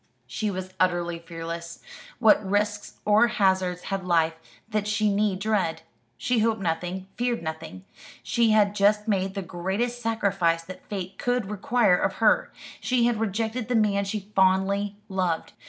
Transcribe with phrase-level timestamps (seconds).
[0.25, 1.79] She was utterly fearless.
[2.17, 4.33] What risks or hazards had life
[4.67, 5.83] that she need dread?
[6.17, 7.85] She hoped nothing feared nothing.
[8.23, 13.19] She had just made the greatest sacrifice that fate could require of her: she had
[13.19, 15.53] rejected the man she fondly loved.